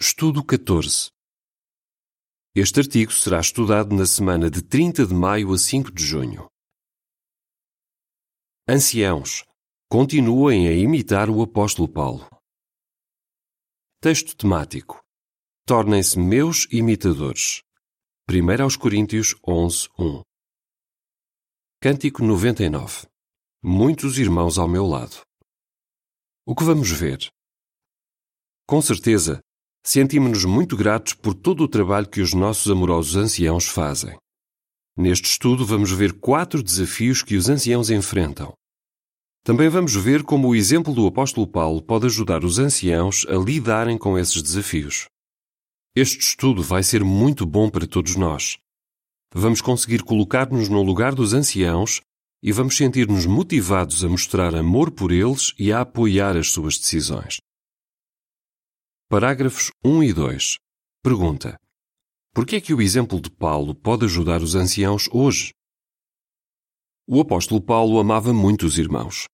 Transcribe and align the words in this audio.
Estudo 0.00 0.44
14. 0.44 1.10
Este 2.54 2.78
artigo 2.78 3.10
será 3.10 3.40
estudado 3.40 3.92
na 3.96 4.06
semana 4.06 4.48
de 4.48 4.62
30 4.62 5.04
de 5.04 5.12
maio 5.12 5.52
a 5.52 5.58
5 5.58 5.90
de 5.90 6.04
junho. 6.04 6.46
Anciãos, 8.68 9.44
continuem 9.90 10.68
a 10.68 10.72
imitar 10.72 11.28
o 11.28 11.42
apóstolo 11.42 11.88
Paulo. 11.88 12.28
Texto 14.00 14.36
temático. 14.36 15.02
Tornem-se 15.66 16.16
meus 16.16 16.68
imitadores. 16.70 17.62
1 18.30 18.62
aos 18.62 18.76
Coríntios 18.76 19.34
11, 19.44 19.88
1. 19.98 20.22
Cântico 21.82 22.22
99. 22.22 23.08
Muitos 23.64 24.16
irmãos 24.16 24.58
ao 24.58 24.68
meu 24.68 24.86
lado. 24.86 25.22
O 26.46 26.54
que 26.54 26.62
vamos 26.62 26.88
ver? 26.88 27.28
Com 28.64 28.80
certeza, 28.80 29.40
sentimos-nos 29.84 30.44
muito 30.44 30.76
gratos 30.76 31.14
por 31.14 31.34
todo 31.34 31.62
o 31.64 31.68
trabalho 31.68 32.08
que 32.08 32.20
os 32.20 32.34
nossos 32.34 32.70
amorosos 32.70 33.16
anciãos 33.16 33.66
fazem. 33.66 34.16
Neste 34.96 35.26
estudo, 35.26 35.64
vamos 35.64 35.92
ver 35.92 36.14
quatro 36.14 36.62
desafios 36.62 37.22
que 37.22 37.36
os 37.36 37.48
anciãos 37.48 37.88
enfrentam. 37.88 38.52
Também 39.44 39.68
vamos 39.68 39.94
ver 39.94 40.22
como 40.24 40.48
o 40.48 40.54
exemplo 40.54 40.92
do 40.92 41.06
apóstolo 41.06 41.46
Paulo 41.46 41.80
pode 41.80 42.06
ajudar 42.06 42.44
os 42.44 42.58
anciãos 42.58 43.24
a 43.28 43.34
lidarem 43.34 43.96
com 43.96 44.18
esses 44.18 44.42
desafios. 44.42 45.06
Este 45.96 46.18
estudo 46.18 46.62
vai 46.62 46.82
ser 46.82 47.02
muito 47.02 47.46
bom 47.46 47.70
para 47.70 47.86
todos 47.86 48.14
nós. 48.16 48.58
Vamos 49.34 49.60
conseguir 49.60 50.02
colocar-nos 50.02 50.68
no 50.68 50.82
lugar 50.82 51.14
dos 51.14 51.32
anciãos 51.32 52.00
e 52.42 52.52
vamos 52.52 52.76
sentir-nos 52.76 53.26
motivados 53.26 54.04
a 54.04 54.08
mostrar 54.08 54.54
amor 54.54 54.90
por 54.90 55.10
eles 55.10 55.54
e 55.58 55.72
a 55.72 55.80
apoiar 55.80 56.36
as 56.36 56.50
suas 56.50 56.78
decisões. 56.78 57.38
Parágrafos 59.10 59.70
1 59.82 60.02
e 60.02 60.12
2. 60.12 60.58
Pergunta: 61.02 61.58
Por 62.34 62.44
que 62.44 62.56
é 62.56 62.60
que 62.60 62.74
o 62.74 62.82
exemplo 62.82 63.18
de 63.18 63.30
Paulo 63.30 63.74
pode 63.74 64.04
ajudar 64.04 64.42
os 64.42 64.54
anciãos 64.54 65.08
hoje? 65.10 65.54
O 67.06 67.18
apóstolo 67.18 67.58
Paulo 67.58 67.98
amava 67.98 68.34
muito 68.34 68.66
os 68.66 68.76
irmãos. 68.76 69.24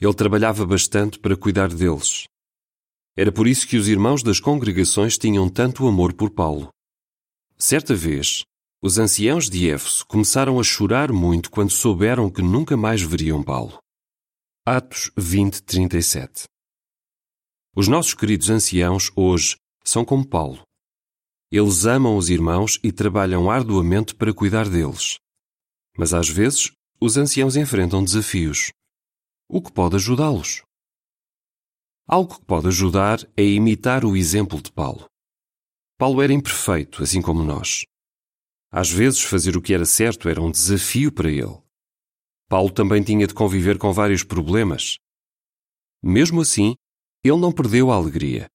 Ele 0.00 0.12
trabalhava 0.12 0.66
bastante 0.66 1.20
para 1.20 1.36
cuidar 1.36 1.68
deles. 1.72 2.24
Era 3.16 3.30
por 3.30 3.46
isso 3.46 3.64
que 3.68 3.76
os 3.76 3.86
irmãos 3.86 4.24
das 4.24 4.40
congregações 4.40 5.16
tinham 5.16 5.48
tanto 5.48 5.86
amor 5.86 6.12
por 6.12 6.28
Paulo. 6.28 6.68
Certa 7.56 7.94
vez, 7.94 8.42
os 8.82 8.98
anciãos 8.98 9.48
de 9.48 9.70
Éfeso 9.70 10.04
começaram 10.04 10.58
a 10.58 10.64
chorar 10.64 11.12
muito 11.12 11.48
quando 11.48 11.70
souberam 11.70 12.28
que 12.28 12.42
nunca 12.42 12.76
mais 12.76 13.00
veriam 13.00 13.40
Paulo. 13.40 13.78
Atos 14.66 15.12
20, 15.16 15.62
37 15.62 16.50
os 17.74 17.86
nossos 17.86 18.14
queridos 18.14 18.50
anciãos 18.50 19.10
hoje 19.14 19.56
são 19.84 20.04
como 20.04 20.26
Paulo. 20.26 20.62
Eles 21.52 21.84
amam 21.84 22.16
os 22.16 22.28
irmãos 22.28 22.78
e 22.82 22.92
trabalham 22.92 23.50
arduamente 23.50 24.14
para 24.14 24.34
cuidar 24.34 24.68
deles. 24.68 25.18
Mas 25.96 26.12
às 26.12 26.28
vezes, 26.28 26.72
os 27.00 27.16
anciãos 27.16 27.56
enfrentam 27.56 28.02
desafios. 28.04 28.70
O 29.48 29.62
que 29.62 29.72
pode 29.72 29.96
ajudá-los? 29.96 30.62
Algo 32.06 32.38
que 32.38 32.44
pode 32.44 32.68
ajudar 32.68 33.20
é 33.36 33.44
imitar 33.44 34.04
o 34.04 34.16
exemplo 34.16 34.60
de 34.60 34.72
Paulo. 34.72 35.06
Paulo 35.96 36.22
era 36.22 36.32
imperfeito, 36.32 37.02
assim 37.02 37.22
como 37.22 37.44
nós. 37.44 37.84
Às 38.70 38.90
vezes, 38.90 39.22
fazer 39.22 39.56
o 39.56 39.62
que 39.62 39.74
era 39.74 39.84
certo 39.84 40.28
era 40.28 40.40
um 40.40 40.50
desafio 40.50 41.12
para 41.12 41.30
ele. 41.30 41.60
Paulo 42.48 42.70
também 42.70 43.02
tinha 43.02 43.26
de 43.26 43.34
conviver 43.34 43.78
com 43.78 43.92
vários 43.92 44.24
problemas. 44.24 44.96
Mesmo 46.02 46.40
assim, 46.40 46.74
ele 47.22 47.38
não 47.38 47.52
perdeu 47.52 47.90
a 47.90 47.96
alegria. 47.96 48.48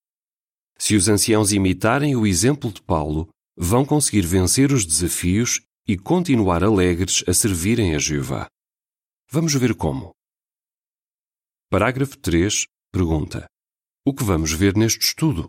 Se 0.78 0.94
os 0.94 1.08
anciãos 1.08 1.52
imitarem 1.52 2.16
o 2.16 2.26
exemplo 2.26 2.72
de 2.72 2.82
Paulo, 2.82 3.28
vão 3.56 3.84
conseguir 3.84 4.26
vencer 4.26 4.72
os 4.72 4.84
desafios 4.84 5.60
e 5.86 5.96
continuar 5.96 6.62
alegres 6.62 7.24
a 7.26 7.32
servirem 7.32 7.94
a 7.94 7.98
Jeová. 7.98 8.48
Vamos 9.30 9.54
ver 9.54 9.74
como. 9.74 10.12
Parágrafo 11.70 12.18
3. 12.18 12.66
Pergunta: 12.92 13.46
O 14.04 14.12
que 14.12 14.24
vamos 14.24 14.52
ver 14.52 14.76
neste 14.76 15.06
estudo? 15.06 15.48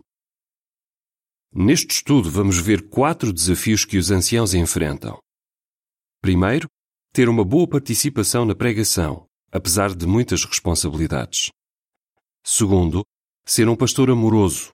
Neste 1.52 1.92
estudo, 1.92 2.30
vamos 2.30 2.58
ver 2.58 2.88
quatro 2.88 3.32
desafios 3.32 3.84
que 3.84 3.96
os 3.96 4.10
anciãos 4.10 4.54
enfrentam. 4.54 5.18
Primeiro, 6.20 6.68
ter 7.12 7.28
uma 7.28 7.44
boa 7.44 7.66
participação 7.66 8.44
na 8.44 8.54
pregação, 8.54 9.26
apesar 9.50 9.94
de 9.94 10.06
muitas 10.06 10.44
responsabilidades. 10.44 11.50
Segundo, 12.44 13.04
ser 13.46 13.68
um 13.68 13.76
pastor 13.76 14.10
amoroso. 14.10 14.70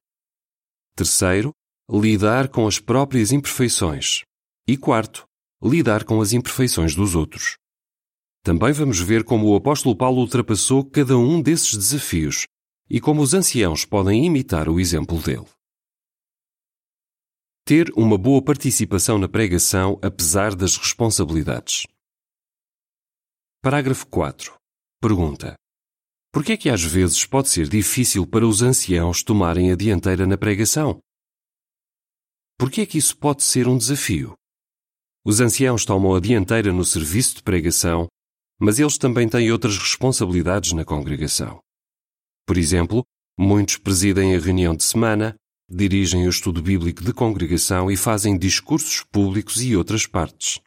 Terceiro, 0.97 1.52
lidar 1.91 2.48
com 2.48 2.66
as 2.66 2.78
próprias 2.78 3.32
imperfeições. 3.32 4.22
E 4.66 4.76
quarto, 4.76 5.26
lidar 5.62 6.04
com 6.04 6.20
as 6.20 6.32
imperfeições 6.32 6.94
dos 6.94 7.14
outros. 7.14 7.56
Também 8.42 8.72
vamos 8.72 9.00
ver 9.00 9.25
como 9.25 9.48
o 9.48 9.56
apóstolo 9.56 9.97
Paulo 9.97 10.20
ultrapassou 10.20 10.84
cada 10.84 11.16
um 11.16 11.41
desses 11.41 11.75
desafios 11.75 12.47
e 12.88 13.00
como 13.00 13.22
os 13.22 13.32
anciãos 13.32 13.84
podem 13.84 14.26
imitar 14.26 14.69
o 14.69 14.78
exemplo 14.78 15.19
dele. 15.20 15.48
Ter 17.64 17.91
uma 17.96 18.19
boa 18.19 18.42
participação 18.42 19.19
na 19.19 19.26
pregação 19.26 19.98
apesar 20.02 20.54
das 20.54 20.76
responsabilidades. 20.76 21.86
Parágrafo 23.62 24.06
4. 24.08 24.54
Pergunta: 25.00 25.54
por 26.34 26.45
que 26.45 26.50
é 26.50 26.56
que 26.56 26.69
às 26.69 26.83
vezes 26.83 27.25
pode 27.25 27.49
ser 27.49 27.69
difícil 27.69 28.27
para 28.27 28.45
os 28.45 28.61
anciãos 28.61 29.22
tomarem 29.22 29.71
a 29.71 29.77
dianteira 29.77 30.27
na 30.27 30.37
pregação? 30.37 30.99
Por 32.59 32.72
que 32.72 32.81
é 32.81 32.87
que 32.87 32.99
isso 32.99 33.17
pode 33.17 33.45
ser 33.45 33.69
um 33.69 33.78
desafio? 33.78 34.34
Os 35.25 35.41
anciãos 35.41 35.84
tomam 35.84 36.12
a 36.12 36.19
dianteira 36.19 36.73
no 36.73 36.84
serviço 36.84 37.37
de 37.37 37.43
pregação, 37.44 38.09
mas 38.59 38.81
eles 38.81 38.99
também 38.99 39.28
têm 39.28 39.53
outras 39.53 39.78
responsabilidades 39.78 40.73
na 40.73 40.84
congregação. 40.84 41.61
Por 42.44 42.59
exemplo, 42.59 43.05
muitos 43.39 43.77
presidem 43.77 44.34
a 44.34 44.41
reunião 44.41 44.75
de 44.75 44.83
semana, 44.83 45.37
dirigem 45.71 46.27
o 46.27 46.31
estudo 46.31 46.61
bíblico 46.61 47.05
de 47.05 47.12
congregação 47.12 47.89
e 47.89 47.97
fazem 47.97 48.37
discursos 48.37 49.05
públicos 49.05 49.62
e 49.62 49.77
outras 49.77 50.05
partes. 50.05 50.61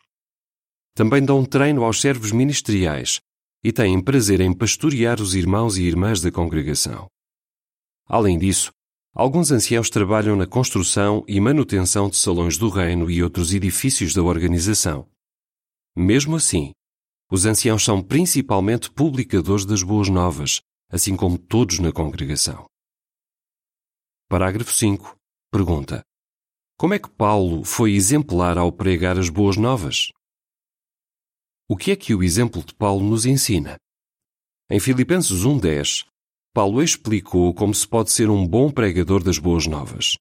Também 0.96 1.26
dão 1.26 1.44
treino 1.44 1.84
aos 1.84 2.00
servos 2.00 2.32
ministeriais, 2.32 3.20
e 3.68 3.74
têm 3.74 4.02
prazer 4.02 4.40
em 4.40 4.54
pastorear 4.54 5.22
os 5.22 5.36
irmãos 5.36 5.78
e 5.78 5.84
irmãs 5.84 6.22
da 6.22 6.32
congregação. 6.32 7.06
Além 8.06 8.40
disso, 8.40 8.72
alguns 9.14 9.52
anciãos 9.52 9.90
trabalham 9.90 10.38
na 10.38 10.48
construção 10.48 11.22
e 11.28 11.38
manutenção 11.42 12.08
de 12.10 12.16
salões 12.16 12.58
do 12.58 12.70
reino 12.70 13.12
e 13.12 13.22
outros 13.22 13.54
edifícios 13.54 14.14
da 14.14 14.24
organização. 14.24 15.06
Mesmo 15.94 16.38
assim, 16.38 16.72
os 17.30 17.46
anciãos 17.46 17.84
são 17.84 18.02
principalmente 18.02 18.90
publicadores 18.90 19.66
das 19.66 19.84
boas 19.84 20.08
novas, 20.08 20.62
assim 20.90 21.18
como 21.18 21.38
todos 21.38 21.80
na 21.80 21.92
congregação. 21.92 22.66
Parágrafo 24.30 24.72
5. 24.72 25.14
Pergunta: 25.52 26.02
Como 26.78 26.94
é 26.94 27.00
que 27.00 27.10
Paulo 27.10 27.66
foi 27.66 27.96
exemplar 27.96 28.58
ao 28.58 28.72
pregar 28.72 29.20
as 29.20 29.28
boas 29.28 29.58
novas? 29.58 30.14
O 31.70 31.76
que 31.76 31.92
é 31.92 31.98
que 31.98 32.16
o 32.16 32.24
exemplo 32.24 32.64
de 32.64 32.74
Paulo 32.74 33.06
nos 33.06 33.26
ensina? 33.26 33.76
Em 34.70 34.80
Filipenses 34.80 35.44
1:10, 35.44 36.06
Paulo 36.54 36.82
explicou 36.82 37.54
como 37.54 37.74
se 37.74 37.86
pode 37.86 38.10
ser 38.10 38.30
um 38.30 38.48
bom 38.48 38.72
pregador 38.72 39.22
das 39.22 39.38
boas 39.38 39.68
novas. 39.68 40.16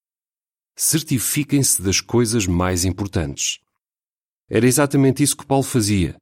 Certifiquem-se 0.77 1.81
das 1.81 2.01
coisas 2.01 2.49
mais 2.49 2.85
importantes. 2.85 3.61
Era 4.51 4.67
exatamente 4.67 5.23
isso 5.23 5.37
que 5.37 5.47
Paulo 5.47 5.62
fazia. 5.62 6.17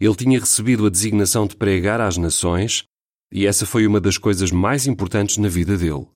Ele 0.00 0.16
tinha 0.16 0.40
recebido 0.40 0.86
a 0.86 0.90
designação 0.90 1.46
de 1.46 1.54
pregar 1.54 2.00
às 2.00 2.16
nações, 2.16 2.84
e 3.30 3.46
essa 3.46 3.64
foi 3.64 3.86
uma 3.86 4.00
das 4.00 4.18
coisas 4.18 4.50
mais 4.50 4.88
importantes 4.88 5.36
na 5.36 5.48
vida 5.48 5.78
dele. 5.78 6.10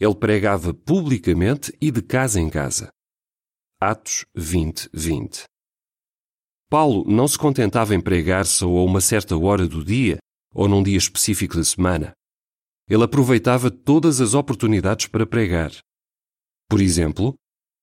Ele 0.00 0.14
pregava 0.14 0.72
publicamente 0.72 1.70
e 1.82 1.90
de 1.90 2.00
casa 2.00 2.40
em 2.40 2.48
casa. 2.48 2.88
Atos 3.78 4.24
20, 4.34 4.88
20. 4.90 5.44
Paulo 6.68 7.04
não 7.06 7.28
se 7.28 7.38
contentava 7.38 7.94
em 7.94 8.00
pregar 8.00 8.44
só 8.44 8.66
a 8.66 8.84
uma 8.84 9.00
certa 9.00 9.36
hora 9.36 9.68
do 9.68 9.84
dia 9.84 10.18
ou 10.52 10.66
num 10.68 10.82
dia 10.82 10.96
específico 10.96 11.56
da 11.56 11.64
semana. 11.64 12.12
Ele 12.88 13.04
aproveitava 13.04 13.70
todas 13.70 14.20
as 14.20 14.34
oportunidades 14.34 15.06
para 15.06 15.26
pregar. 15.26 15.70
Por 16.68 16.80
exemplo, 16.80 17.34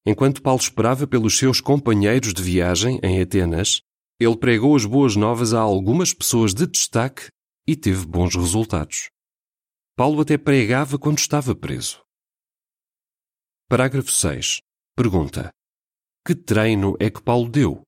enquanto 0.06 0.41
Paulo 0.41 0.59
esperava 0.59 1.07
pelos 1.07 1.38
seus 1.38 1.62
companheiros 1.62 2.33
de 2.33 2.44
viagem 2.44 3.00
em 3.03 3.21
Atenas, 3.21 3.81
ele 4.19 4.38
pregou 4.38 4.75
as 4.75 4.86
boas 4.86 5.15
novas 5.15 5.53
a 5.53 5.59
algumas 5.59 6.13
pessoas 6.13 6.53
de 6.53 6.68
destaque 6.68 7.27
e 7.68 7.75
teve 7.75 8.06
bons 8.06 8.36
resultados. 8.36 9.09
Paulo 9.95 10.21
até 10.21 10.38
pregava 10.38 10.97
quando 10.97 11.19
estava 11.19 11.56
preso. 11.56 12.01
Parágrafo 13.69 14.12
6. 14.12 14.59
Pergunta: 14.95 15.50
Que 16.25 16.36
treino 16.36 16.95
é 17.00 17.09
que 17.09 17.21
Paulo 17.21 17.50
deu? 17.50 17.81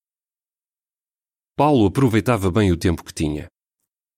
Paulo 1.57 1.85
aproveitava 1.85 2.51
bem 2.51 2.71
o 2.71 2.77
tempo 2.77 3.01
que 3.01 3.13
tinha. 3.13 3.47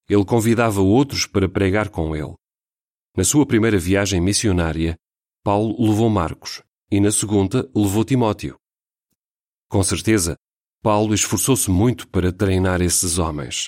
Ele 0.09 0.25
convidava 0.25 0.81
outros 0.81 1.27
para 1.27 1.47
pregar 1.47 1.89
com 1.89 2.15
ele. 2.15 2.33
Na 3.15 3.23
sua 3.23 3.45
primeira 3.45 3.77
viagem 3.77 4.19
missionária, 4.19 4.97
Paulo 5.43 5.75
levou 5.79 6.09
Marcos 6.09 6.63
e 6.91 6.99
na 6.99 7.11
segunda 7.11 7.69
levou 7.75 8.03
Timóteo. 8.03 8.57
Com 9.69 9.83
certeza, 9.83 10.35
Paulo 10.81 11.13
esforçou-se 11.13 11.69
muito 11.69 12.07
para 12.07 12.31
treinar 12.31 12.81
esses 12.81 13.19
homens. 13.19 13.67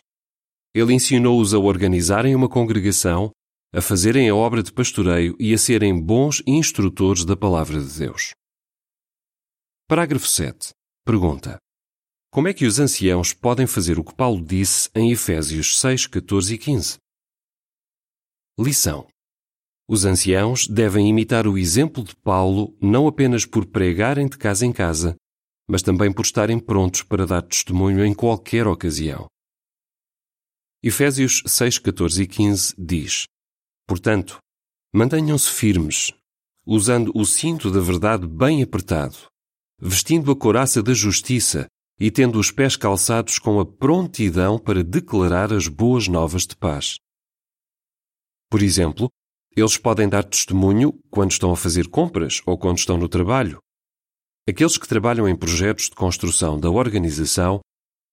Ele 0.73 0.93
ensinou-os 0.93 1.53
a 1.53 1.59
organizarem 1.59 2.35
uma 2.35 2.49
congregação, 2.49 3.31
a 3.71 3.81
fazerem 3.81 4.29
a 4.29 4.35
obra 4.35 4.63
de 4.63 4.73
pastoreio 4.73 5.35
e 5.39 5.53
a 5.53 5.57
serem 5.57 5.99
bons 5.99 6.41
instrutores 6.47 7.23
da 7.23 7.37
palavra 7.37 7.79
de 7.79 7.99
Deus. 7.99 8.33
Parágrafo 9.87 10.27
7. 10.27 10.69
Pergunta: 11.05 11.59
Como 12.31 12.47
é 12.47 12.53
que 12.53 12.67
os 12.67 12.79
anciãos 12.79 13.33
podem 13.33 13.65
fazer 13.65 13.97
o 13.97 14.03
que 14.03 14.13
Paulo 14.13 14.39
disse 14.45 14.87
em 14.93 15.11
Efésios 15.11 15.79
6, 15.79 16.05
14 16.05 16.53
e 16.53 16.57
15? 16.59 16.97
Lição: 18.59 19.07
Os 19.89 20.05
anciãos 20.05 20.67
devem 20.67 21.09
imitar 21.09 21.47
o 21.47 21.57
exemplo 21.57 22.03
de 22.03 22.15
Paulo 22.17 22.77
não 22.79 23.07
apenas 23.07 23.47
por 23.47 23.65
pregarem 23.65 24.27
de 24.27 24.37
casa 24.37 24.63
em 24.63 24.71
casa, 24.71 25.15
mas 25.67 25.81
também 25.81 26.13
por 26.13 26.23
estarem 26.23 26.59
prontos 26.59 27.01
para 27.01 27.25
dar 27.25 27.41
testemunho 27.41 28.05
em 28.05 28.13
qualquer 28.13 28.67
ocasião. 28.67 29.25
Efésios 30.83 31.41
6, 31.47 31.79
14 31.79 32.21
e 32.21 32.27
15 32.27 32.75
diz: 32.77 33.23
Portanto, 33.87 34.37
mantenham-se 34.93 35.49
firmes, 35.49 36.11
usando 36.63 37.11
o 37.15 37.25
cinto 37.25 37.71
da 37.71 37.79
verdade 37.79 38.27
bem 38.27 38.61
apertado, 38.61 39.17
vestindo 39.81 40.31
a 40.31 40.35
couraça 40.35 40.83
da 40.83 40.93
justiça 40.93 41.67
e 41.99 42.09
tendo 42.09 42.39
os 42.39 42.51
pés 42.51 42.75
calçados 42.75 43.39
com 43.39 43.59
a 43.59 43.65
prontidão 43.65 44.57
para 44.57 44.83
declarar 44.83 45.51
as 45.51 45.67
boas 45.67 46.07
novas 46.07 46.47
de 46.47 46.55
paz. 46.55 46.97
Por 48.49 48.61
exemplo, 48.61 49.09
eles 49.55 49.77
podem 49.77 50.07
dar 50.07 50.23
testemunho 50.23 50.93
quando 51.09 51.31
estão 51.31 51.51
a 51.51 51.57
fazer 51.57 51.87
compras 51.89 52.41
ou 52.45 52.57
quando 52.57 52.77
estão 52.77 52.97
no 52.97 53.09
trabalho, 53.09 53.59
Aqueles 54.49 54.79
que 54.79 54.87
trabalham 54.87 55.29
em 55.29 55.35
projetos 55.35 55.85
de 55.85 55.95
construção 55.95 56.59
da 56.59 56.71
organização 56.71 57.59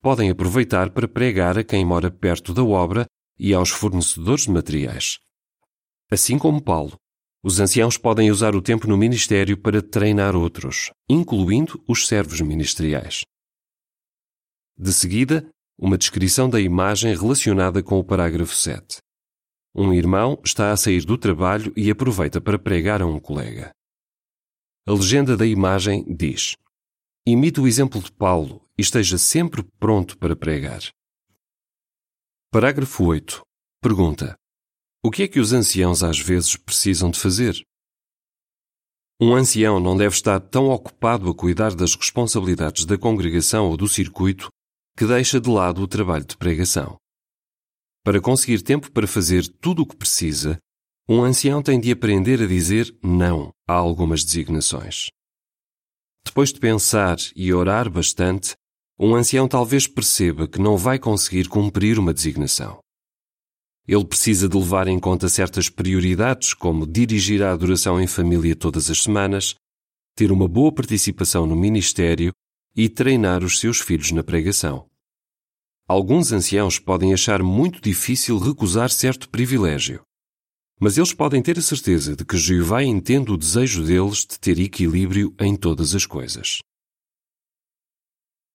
podem 0.02 0.28
aproveitar 0.28 0.90
para 0.90 1.08
pregar 1.08 1.56
a 1.56 1.64
quem 1.64 1.82
mora 1.82 2.10
perto 2.10 2.52
da 2.52 2.62
obra 2.62 3.06
e 3.38 3.54
aos 3.54 3.70
fornecedores 3.70 4.42
de 4.42 4.50
materiais. 4.50 5.18
Assim 6.10 6.38
como 6.38 6.62
Paulo, 6.62 6.98
os 7.42 7.58
anciãos 7.58 7.96
podem 7.96 8.30
usar 8.30 8.54
o 8.54 8.60
tempo 8.60 8.86
no 8.86 8.98
ministério 8.98 9.56
para 9.56 9.80
treinar 9.80 10.36
outros, 10.36 10.90
incluindo 11.08 11.82
os 11.88 12.06
servos 12.06 12.38
ministeriais. 12.42 13.22
De 14.78 14.92
seguida, 14.92 15.48
uma 15.78 15.96
descrição 15.96 16.50
da 16.50 16.60
imagem 16.60 17.16
relacionada 17.16 17.82
com 17.82 17.98
o 17.98 18.04
parágrafo 18.04 18.54
7. 18.54 18.98
Um 19.74 19.90
irmão 19.94 20.38
está 20.44 20.70
a 20.70 20.76
sair 20.76 21.02
do 21.02 21.16
trabalho 21.16 21.72
e 21.74 21.90
aproveita 21.90 22.42
para 22.42 22.58
pregar 22.58 23.00
a 23.00 23.06
um 23.06 23.18
colega. 23.18 23.70
A 24.86 24.92
legenda 24.92 25.34
da 25.34 25.46
imagem 25.46 26.04
diz: 26.14 26.56
Imite 27.26 27.58
o 27.58 27.66
exemplo 27.66 28.02
de 28.02 28.12
Paulo 28.12 28.68
e 28.76 28.82
esteja 28.82 29.16
sempre 29.16 29.62
pronto 29.78 30.18
para 30.18 30.36
pregar. 30.36 30.80
Parágrafo 32.52 33.02
8. 33.02 33.40
Pergunta: 33.80 34.36
O 35.02 35.10
que 35.10 35.22
é 35.22 35.28
que 35.28 35.40
os 35.40 35.54
anciãos 35.54 36.02
às 36.02 36.18
vezes 36.18 36.54
precisam 36.54 37.10
de 37.10 37.18
fazer? 37.18 37.62
Um 39.18 39.34
ancião 39.34 39.80
não 39.80 39.96
deve 39.96 40.14
estar 40.14 40.38
tão 40.38 40.68
ocupado 40.68 41.30
a 41.30 41.34
cuidar 41.34 41.74
das 41.74 41.94
responsabilidades 41.94 42.84
da 42.84 42.98
congregação 42.98 43.70
ou 43.70 43.76
do 43.78 43.88
circuito 43.88 44.50
que 44.96 45.06
deixa 45.06 45.38
de 45.38 45.50
lado 45.50 45.82
o 45.82 45.86
trabalho 45.86 46.24
de 46.24 46.36
pregação. 46.36 46.96
Para 48.02 48.20
conseguir 48.20 48.62
tempo 48.62 48.90
para 48.90 49.06
fazer 49.06 49.46
tudo 49.46 49.82
o 49.82 49.86
que 49.86 49.96
precisa, 49.96 50.58
um 51.08 51.22
ancião 51.22 51.62
tem 51.62 51.78
de 51.78 51.92
aprender 51.92 52.42
a 52.42 52.46
dizer 52.46 52.96
não 53.02 53.52
a 53.68 53.74
algumas 53.74 54.24
designações. 54.24 55.08
Depois 56.24 56.52
de 56.52 56.58
pensar 56.58 57.16
e 57.36 57.52
orar 57.52 57.90
bastante, 57.90 58.54
um 58.98 59.14
ancião 59.14 59.46
talvez 59.46 59.86
perceba 59.86 60.48
que 60.48 60.58
não 60.58 60.76
vai 60.76 60.98
conseguir 60.98 61.48
cumprir 61.48 61.98
uma 61.98 62.14
designação. 62.14 62.78
Ele 63.86 64.04
precisa 64.04 64.48
de 64.48 64.56
levar 64.56 64.88
em 64.88 64.98
conta 64.98 65.28
certas 65.28 65.68
prioridades, 65.68 66.54
como 66.54 66.86
dirigir 66.86 67.42
a 67.42 67.52
adoração 67.52 68.00
em 68.00 68.06
família 68.06 68.56
todas 68.56 68.90
as 68.90 69.02
semanas, 69.02 69.54
ter 70.16 70.32
uma 70.32 70.48
boa 70.48 70.72
participação 70.72 71.46
no 71.46 71.54
ministério 71.54 72.32
e 72.76 72.88
treinar 72.88 73.42
os 73.42 73.58
seus 73.58 73.80
filhos 73.80 74.12
na 74.12 74.22
pregação. 74.22 74.88
Alguns 75.88 76.30
anciãos 76.32 76.78
podem 76.78 77.14
achar 77.14 77.42
muito 77.42 77.80
difícil 77.80 78.38
recusar 78.38 78.90
certo 78.90 79.30
privilégio, 79.30 80.04
mas 80.78 80.98
eles 80.98 81.14
podem 81.14 81.42
ter 81.42 81.58
a 81.58 81.62
certeza 81.62 82.14
de 82.14 82.24
que 82.24 82.36
Jeová 82.36 82.82
entende 82.82 83.30
o 83.30 83.36
desejo 83.36 83.84
deles 83.84 84.26
de 84.26 84.38
ter 84.38 84.58
equilíbrio 84.58 85.34
em 85.40 85.56
todas 85.56 85.94
as 85.94 86.04
coisas. 86.04 86.58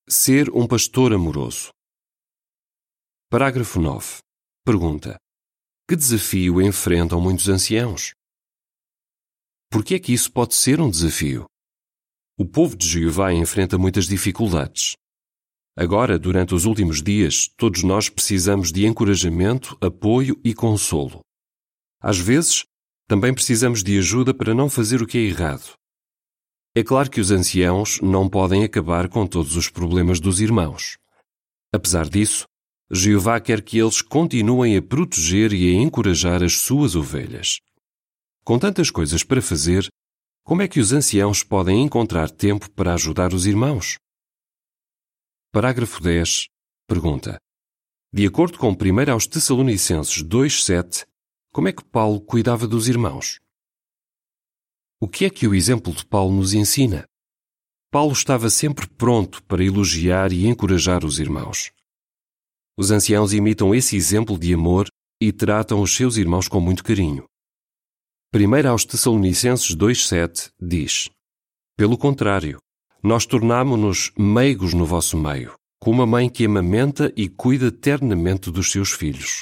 Ser 0.08 0.50
um 0.52 0.68
pastor 0.68 1.14
amoroso. 1.14 1.72
Parágrafo 3.30 3.80
9. 3.80 4.20
Pergunta: 4.64 5.18
Que 5.88 5.96
desafio 5.96 6.62
enfrentam 6.62 7.20
muitos 7.20 7.50
anciãos? 7.50 8.12
Por 9.72 9.84
que 9.84 9.96
é 9.96 10.00
que 10.00 10.14
isso 10.14 10.32
pode 10.32 10.54
ser 10.54 10.82
um 10.82 10.90
desafio? 10.90 11.46
O 12.38 12.46
povo 12.46 12.76
de 12.76 12.88
Jeová 12.88 13.34
enfrenta 13.34 13.78
muitas 13.78 14.08
dificuldades. 14.08 14.96
Agora, 15.78 16.20
durante 16.20 16.54
os 16.54 16.66
últimos 16.66 17.02
dias, 17.02 17.50
todos 17.58 17.84
nós 17.84 18.10
precisamos 18.10 18.72
de 18.72 18.86
encorajamento, 18.86 19.78
apoio 19.82 20.40
e 20.44 20.54
consolo. 20.54 21.22
Às 22.02 22.18
vezes, 22.18 22.66
também 23.08 23.34
precisamos 23.34 23.84
de 23.84 23.98
ajuda 23.98 24.34
para 24.34 24.54
não 24.54 24.70
fazer 24.70 25.02
o 25.02 25.08
que 25.08 25.18
é 25.18 25.22
errado. 25.22 25.74
É 26.74 26.84
claro 26.84 27.10
que 27.10 27.20
os 27.20 27.32
anciãos 27.32 28.00
não 28.02 28.30
podem 28.30 28.64
acabar 28.64 29.10
com 29.10 29.28
todos 29.28 29.56
os 29.56 29.70
problemas 29.70 30.20
dos 30.20 30.40
irmãos. 30.40 30.98
Apesar 31.74 32.08
disso, 32.08 32.46
Jeová 32.90 33.40
quer 33.40 33.62
que 33.62 33.78
eles 33.78 34.02
continuem 34.02 34.76
a 34.76 34.82
proteger 34.82 35.54
e 35.54 35.70
a 35.70 35.82
encorajar 35.82 36.44
as 36.44 36.58
suas 36.58 36.96
ovelhas. 36.96 37.60
Com 38.44 38.58
tantas 38.58 38.90
coisas 38.90 39.24
para 39.24 39.42
fazer, 39.42 39.88
como 40.44 40.62
é 40.62 40.68
que 40.68 40.80
os 40.80 40.92
anciãos 40.92 41.44
podem 41.44 41.84
encontrar 41.84 42.30
tempo 42.30 42.70
para 42.72 42.94
ajudar 42.94 43.34
os 43.34 43.46
irmãos? 43.46 43.98
Parágrafo 45.52 46.02
10. 46.02 46.48
Pergunta. 46.88 47.38
De 48.12 48.26
acordo 48.26 48.58
com 48.58 48.72
1 48.72 49.12
aos 49.12 49.28
Tessalonicenses 49.28 50.24
2,7, 50.24 51.06
como 51.54 51.68
é 51.68 51.74
que 51.74 51.84
Paulo 51.84 52.20
cuidava 52.20 52.68
dos 52.68 52.88
irmãos? 52.88 53.40
O 55.00 55.08
que 55.08 55.26
é 55.26 55.30
que 55.30 55.48
o 55.48 55.56
exemplo 55.56 55.94
de 55.94 56.06
Paulo 56.06 56.36
nos 56.36 56.54
ensina? 56.54 57.06
Paulo 57.92 58.14
estava 58.14 58.50
sempre 58.50 58.88
pronto 58.88 59.44
para 59.44 59.64
elogiar 59.64 60.32
e 60.32 60.48
encorajar 60.48 61.06
os 61.06 61.20
irmãos. 61.20 61.72
Os 62.78 62.90
anciãos 62.90 63.32
imitam 63.32 63.76
esse 63.76 63.96
exemplo 63.96 64.38
de 64.40 64.54
amor 64.54 64.88
e 65.22 65.32
tratam 65.32 65.82
os 65.82 65.96
seus 65.96 66.18
irmãos 66.18 66.48
com 66.48 66.60
muito 66.60 66.84
carinho. 66.84 67.26
1 68.34 68.70
aos 68.70 68.86
Tessalonicenses 68.86 69.76
2,7 69.76 70.54
diz: 70.58 71.10
Pelo 71.76 71.98
contrário, 71.98 72.60
nós 73.04 73.26
tornámo-nos 73.26 74.14
meigos 74.18 74.74
no 74.74 74.86
vosso 74.86 75.18
meio, 75.18 75.54
como 75.82 75.98
uma 75.98 76.08
mãe 76.08 76.30
que 76.30 76.46
amamenta 76.46 77.12
e 77.18 77.28
cuida 77.28 77.70
ternamente 77.70 78.50
dos 78.50 78.72
seus 78.72 78.94
filhos. 78.94 79.42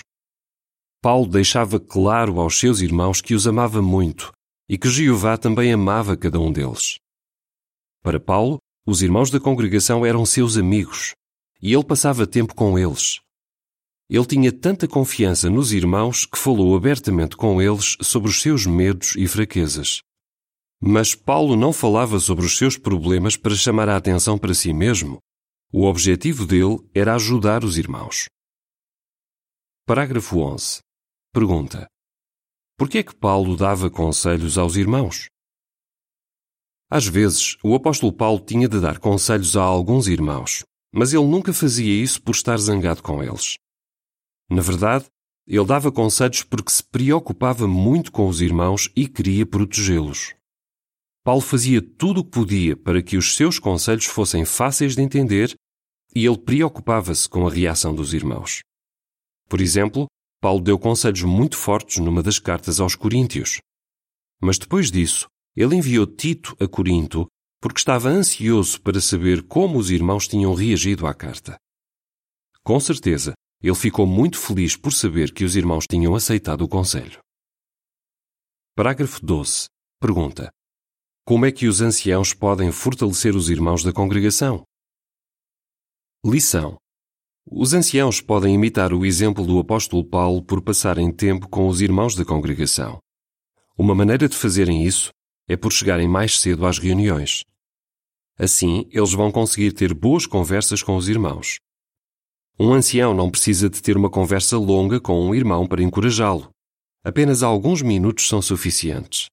Paulo 1.04 1.28
deixava 1.28 1.80
claro 1.80 2.42
aos 2.42 2.60
seus 2.60 2.82
irmãos 2.82 3.22
que 3.22 3.36
os 3.36 3.46
amava 3.46 3.80
muito 3.80 4.32
e 4.68 4.76
que 4.76 4.90
Jeová 4.90 5.38
também 5.38 5.72
amava 5.72 6.18
cada 6.18 6.40
um 6.40 6.52
deles. 6.52 6.98
Para 8.02 8.20
Paulo, 8.20 8.58
os 8.88 9.04
irmãos 9.04 9.30
da 9.30 9.40
congregação 9.40 10.04
eram 10.04 10.26
seus 10.26 10.58
amigos 10.58 11.14
e 11.62 11.72
ele 11.72 11.84
passava 11.84 12.26
tempo 12.26 12.56
com 12.56 12.78
eles. 12.80 13.20
Ele 14.10 14.26
tinha 14.26 14.52
tanta 14.52 14.88
confiança 14.88 15.50
nos 15.50 15.72
irmãos 15.72 16.26
que 16.26 16.38
falou 16.38 16.76
abertamente 16.76 17.38
com 17.38 17.62
eles 17.62 17.96
sobre 18.02 18.30
os 18.30 18.42
seus 18.42 18.66
medos 18.66 19.16
e 19.16 19.28
fraquezas. 19.28 20.02
Mas 20.82 21.14
Paulo 21.14 21.56
não 21.56 21.72
falava 21.72 22.20
sobre 22.20 22.44
os 22.44 22.58
seus 22.58 22.76
problemas 22.76 23.38
para 23.38 23.54
chamar 23.54 23.88
a 23.88 23.98
atenção 23.98 24.38
para 24.38 24.54
si 24.54 24.74
mesmo. 24.74 25.20
O 25.72 25.86
objetivo 25.86 26.48
dele 26.48 26.80
era 26.96 27.14
ajudar 27.14 27.64
os 27.64 27.78
irmãos. 27.78 28.26
Parágrafo 29.86 30.40
11. 30.40 30.80
Pergunta: 31.32 31.86
Por 32.78 32.90
que 32.90 33.00
é 33.00 33.04
que 33.04 33.16
Paulo 33.16 33.56
dava 33.56 33.92
conselhos 33.92 34.58
aos 34.58 34.76
irmãos? 34.76 35.28
Às 36.90 37.06
vezes, 37.06 37.58
o 37.64 37.76
apóstolo 37.76 38.12
Paulo 38.12 38.40
tinha 38.40 38.68
de 38.68 38.80
dar 38.80 38.98
conselhos 38.98 39.56
a 39.56 39.62
alguns 39.62 40.08
irmãos, 40.08 40.64
mas 40.92 41.14
ele 41.14 41.28
nunca 41.28 41.54
fazia 41.54 42.04
isso 42.04 42.20
por 42.24 42.32
estar 42.32 42.58
zangado 42.58 43.04
com 43.04 43.22
eles. 43.22 43.58
Na 44.50 44.62
verdade, 44.62 45.06
ele 45.48 45.66
dava 45.66 45.92
conselhos 45.92 46.44
porque 46.44 46.72
se 46.72 46.84
preocupava 46.84 47.68
muito 47.68 48.12
com 48.12 48.28
os 48.28 48.42
irmãos 48.42 48.90
e 48.96 49.08
queria 49.08 49.46
protegê-los. 49.46 50.34
Paulo 51.24 51.42
fazia 51.42 51.82
tudo 51.82 52.22
o 52.22 52.24
que 52.24 52.32
podia 52.32 52.78
para 52.78 53.02
que 53.02 53.18
os 53.18 53.36
seus 53.36 53.60
conselhos 53.60 54.06
fossem 54.06 54.46
fáceis 54.46 54.96
de 54.96 55.02
entender 55.02 55.54
e 56.16 56.26
ele 56.26 56.38
preocupava-se 56.38 57.28
com 57.28 57.46
a 57.46 57.52
reação 57.52 57.94
dos 57.94 58.14
irmãos. 58.14 58.62
Por 59.48 59.62
exemplo, 59.62 60.08
Paulo 60.42 60.62
deu 60.62 60.80
conselhos 60.80 61.24
muito 61.24 61.58
fortes 61.58 61.98
numa 61.98 62.24
das 62.24 62.40
cartas 62.40 62.80
aos 62.80 62.96
Coríntios. 62.96 63.60
Mas 64.42 64.58
depois 64.58 64.90
disso, 64.90 65.28
ele 65.56 65.76
enviou 65.76 66.08
Tito 66.08 66.56
a 66.60 66.68
Corinto 66.68 67.28
porque 67.62 67.80
estava 67.80 68.08
ansioso 68.08 68.80
para 68.82 69.02
saber 69.02 69.44
como 69.44 69.78
os 69.78 69.92
irmãos 69.92 70.28
tinham 70.28 70.54
reagido 70.54 71.06
à 71.06 71.14
carta. 71.14 71.58
Com 72.64 72.80
certeza, 72.80 73.34
ele 73.62 73.76
ficou 73.76 74.08
muito 74.08 74.38
feliz 74.38 74.76
por 74.76 74.94
saber 74.94 75.34
que 75.34 75.44
os 75.44 75.56
irmãos 75.56 75.86
tinham 75.90 76.16
aceitado 76.16 76.62
o 76.62 76.68
conselho. 76.68 77.20
Parágrafo 78.76 79.24
12. 79.26 79.68
Pergunta: 80.00 80.50
Como 81.26 81.46
é 81.46 81.52
que 81.52 81.68
os 81.68 81.82
anciãos 81.82 82.34
podem 82.34 82.72
fortalecer 82.72 83.36
os 83.36 83.50
irmãos 83.50 83.84
da 83.84 83.92
congregação? 83.92 84.64
Lição: 86.26 86.78
Os 87.46 87.74
anciãos 87.74 88.22
podem 88.22 88.56
imitar 88.56 88.94
o 88.94 89.06
exemplo 89.06 89.46
do 89.46 89.60
apóstolo 89.60 90.06
Paulo 90.06 90.42
por 90.42 90.62
passarem 90.62 91.12
tempo 91.12 91.50
com 91.50 91.68
os 91.68 91.82
irmãos 91.82 92.16
da 92.16 92.24
congregação. 92.24 93.00
Uma 93.78 93.94
maneira 93.94 94.30
de 94.30 94.36
fazerem 94.36 94.86
isso 94.86 95.12
é 95.48 95.58
por 95.58 95.74
chegarem 95.74 96.08
mais 96.08 96.40
cedo 96.40 96.66
às 96.66 96.78
reuniões. 96.78 97.44
Assim, 98.38 98.88
eles 98.92 99.12
vão 99.12 99.32
conseguir 99.32 99.74
ter 99.74 99.94
boas 99.94 100.26
conversas 100.26 100.82
com 100.82 100.96
os 100.96 101.10
irmãos. 101.10 101.58
Um 102.62 102.74
ancião 102.74 103.14
não 103.14 103.32
precisa 103.32 103.70
de 103.70 103.82
ter 103.82 103.96
uma 103.96 104.10
conversa 104.10 104.58
longa 104.58 105.00
com 105.00 105.18
um 105.26 105.34
irmão 105.34 105.66
para 105.66 105.82
encorajá-lo. 105.82 106.50
Apenas 107.06 107.42
alguns 107.42 107.82
minutos 107.82 108.28
são 108.28 108.42
suficientes. 108.42 109.28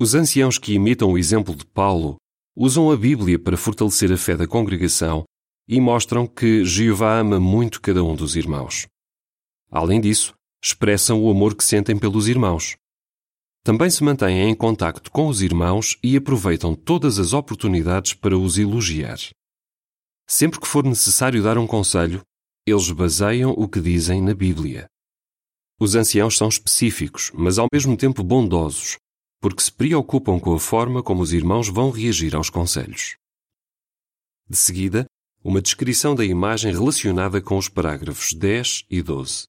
Os 0.00 0.16
anciãos 0.16 0.58
que 0.58 0.72
imitam 0.72 1.12
o 1.12 1.18
exemplo 1.18 1.54
de 1.54 1.64
Paulo 1.64 2.16
usam 2.56 2.90
a 2.90 2.96
Bíblia 2.96 3.38
para 3.38 3.56
fortalecer 3.56 4.10
a 4.10 4.16
fé 4.16 4.36
da 4.36 4.48
congregação 4.48 5.22
e 5.68 5.80
mostram 5.80 6.26
que 6.26 6.64
Jeová 6.64 7.20
ama 7.20 7.38
muito 7.38 7.80
cada 7.80 8.02
um 8.02 8.16
dos 8.16 8.34
irmãos. 8.34 8.88
Além 9.70 10.00
disso, 10.00 10.34
expressam 10.60 11.22
o 11.22 11.30
amor 11.30 11.54
que 11.54 11.62
sentem 11.62 11.96
pelos 11.96 12.26
irmãos. 12.26 12.74
Também 13.64 13.88
se 13.88 14.02
mantêm 14.02 14.50
em 14.50 14.54
contacto 14.56 15.12
com 15.12 15.28
os 15.28 15.42
irmãos 15.42 15.96
e 16.02 16.16
aproveitam 16.16 16.74
todas 16.74 17.20
as 17.20 17.32
oportunidades 17.32 18.14
para 18.14 18.36
os 18.36 18.58
elogiar. 18.58 19.18
Sempre 20.28 20.58
que 20.58 20.66
for 20.66 20.84
necessário 20.84 21.40
dar 21.40 21.56
um 21.56 21.66
conselho, 21.66 22.20
eles 22.66 22.90
baseiam 22.90 23.50
o 23.50 23.68
que 23.68 23.80
dizem 23.80 24.22
na 24.22 24.34
Bíblia. 24.34 24.86
Os 25.80 25.96
anciãos 25.96 26.36
são 26.36 26.48
específicos, 26.48 27.32
mas 27.34 27.58
ao 27.58 27.66
mesmo 27.72 27.96
tempo 27.96 28.22
bondosos, 28.22 28.98
porque 29.40 29.62
se 29.62 29.72
preocupam 29.72 30.38
com 30.38 30.54
a 30.54 30.60
forma 30.60 31.02
como 31.02 31.22
os 31.22 31.32
irmãos 31.32 31.68
vão 31.68 31.90
reagir 31.90 32.36
aos 32.36 32.48
conselhos. 32.48 33.16
De 34.48 34.56
seguida, 34.56 35.06
uma 35.42 35.60
descrição 35.60 36.14
da 36.14 36.24
imagem 36.24 36.72
relacionada 36.72 37.40
com 37.40 37.58
os 37.58 37.68
parágrafos 37.68 38.32
10 38.32 38.84
e 38.88 39.02
12. 39.02 39.46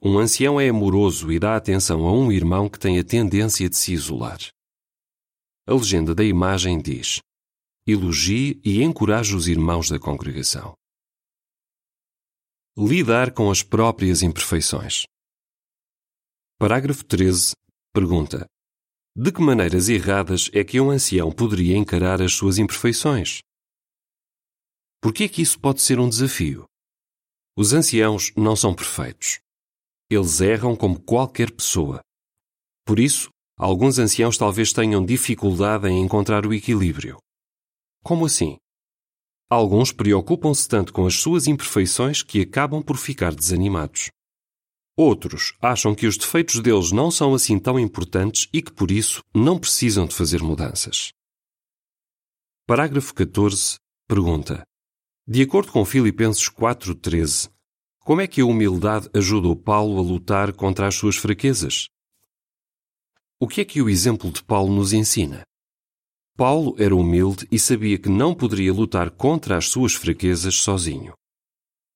Um 0.00 0.18
ancião 0.18 0.58
é 0.58 0.68
amoroso 0.68 1.30
e 1.30 1.38
dá 1.38 1.56
atenção 1.56 2.06
a 2.06 2.12
um 2.12 2.32
irmão 2.32 2.68
que 2.68 2.78
tem 2.78 2.98
a 2.98 3.04
tendência 3.04 3.68
de 3.68 3.76
se 3.76 3.92
isolar. 3.92 4.38
A 5.66 5.74
legenda 5.74 6.14
da 6.14 6.24
imagem 6.24 6.80
diz: 6.80 7.20
Elogie 7.86 8.60
e 8.64 8.82
encoraje 8.82 9.34
os 9.34 9.46
irmãos 9.48 9.90
da 9.90 9.98
congregação. 9.98 10.74
Lidar 12.76 13.32
com 13.32 13.52
as 13.52 13.62
próprias 13.62 14.20
imperfeições. 14.20 15.04
Parágrafo 16.58 17.04
13. 17.04 17.52
Pergunta: 17.92 18.46
De 19.16 19.30
que 19.30 19.40
maneiras 19.40 19.88
erradas 19.88 20.50
é 20.52 20.64
que 20.64 20.80
um 20.80 20.90
ancião 20.90 21.30
poderia 21.30 21.76
encarar 21.76 22.20
as 22.20 22.32
suas 22.32 22.58
imperfeições? 22.58 23.38
Por 25.00 25.14
que 25.14 25.22
é 25.22 25.28
que 25.28 25.40
isso 25.40 25.56
pode 25.60 25.82
ser 25.82 26.00
um 26.00 26.08
desafio? 26.08 26.64
Os 27.56 27.72
anciãos 27.72 28.32
não 28.36 28.56
são 28.56 28.74
perfeitos. 28.74 29.38
Eles 30.10 30.40
erram 30.40 30.74
como 30.74 31.00
qualquer 31.00 31.52
pessoa. 31.52 32.00
Por 32.84 32.98
isso, 32.98 33.30
alguns 33.56 34.00
anciãos 34.00 34.36
talvez 34.36 34.72
tenham 34.72 35.06
dificuldade 35.06 35.86
em 35.86 36.02
encontrar 36.02 36.44
o 36.44 36.52
equilíbrio. 36.52 37.18
Como 38.02 38.26
assim? 38.26 38.58
Alguns 39.50 39.92
preocupam-se 39.92 40.66
tanto 40.68 40.92
com 40.92 41.06
as 41.06 41.14
suas 41.14 41.46
imperfeições 41.46 42.22
que 42.22 42.40
acabam 42.40 42.82
por 42.82 42.96
ficar 42.96 43.34
desanimados. 43.34 44.10
Outros 44.96 45.52
acham 45.60 45.94
que 45.94 46.06
os 46.06 46.16
defeitos 46.16 46.60
deles 46.60 46.92
não 46.92 47.10
são 47.10 47.34
assim 47.34 47.58
tão 47.58 47.78
importantes 47.78 48.48
e 48.52 48.62
que 48.62 48.72
por 48.72 48.90
isso 48.90 49.22
não 49.34 49.58
precisam 49.58 50.06
de 50.06 50.14
fazer 50.14 50.42
mudanças. 50.42 51.12
Parágrafo 52.66 53.12
14. 53.12 53.76
Pergunta: 54.06 54.62
De 55.26 55.42
acordo 55.42 55.72
com 55.72 55.84
Filipenses 55.84 56.48
4:13, 56.48 57.50
como 57.98 58.20
é 58.20 58.26
que 58.26 58.40
a 58.40 58.46
humildade 58.46 59.08
ajudou 59.14 59.56
Paulo 59.56 59.98
a 59.98 60.02
lutar 60.02 60.52
contra 60.52 60.86
as 60.86 60.94
suas 60.94 61.16
fraquezas? 61.16 61.88
O 63.40 63.48
que 63.48 63.60
é 63.60 63.64
que 63.64 63.82
o 63.82 63.88
exemplo 63.90 64.30
de 64.30 64.44
Paulo 64.44 64.72
nos 64.72 64.92
ensina? 64.92 65.42
Paulo 66.36 66.74
era 66.78 66.96
humilde 66.96 67.46
e 67.50 67.60
sabia 67.60 67.96
que 67.96 68.08
não 68.08 68.34
poderia 68.34 68.72
lutar 68.72 69.08
contra 69.08 69.56
as 69.56 69.68
suas 69.68 69.94
fraquezas 69.94 70.56
sozinho. 70.56 71.14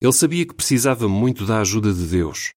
Ele 0.01 0.13
sabia 0.13 0.47
que 0.47 0.55
precisava 0.55 1.09
muito 1.09 1.45
da 1.45 1.61
ajuda 1.61 1.93
de 1.93 2.07
Deus. 2.07 2.53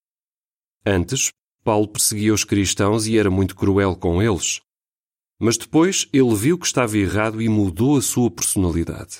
Antes, 0.85 1.31
Paulo 1.63 1.87
perseguia 1.87 2.33
os 2.33 2.43
cristãos 2.43 3.07
e 3.07 3.17
era 3.17 3.31
muito 3.31 3.55
cruel 3.55 3.95
com 3.95 4.21
eles. 4.21 4.61
Mas 5.39 5.57
depois 5.57 6.07
ele 6.13 6.35
viu 6.35 6.59
que 6.59 6.67
estava 6.67 6.95
errado 6.95 7.41
e 7.41 7.49
mudou 7.49 7.97
a 7.97 8.01
sua 8.01 8.29
personalidade. 8.29 9.17